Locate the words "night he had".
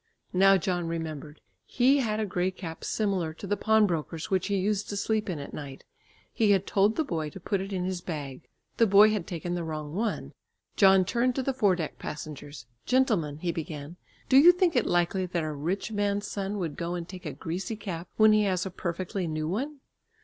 5.53-6.65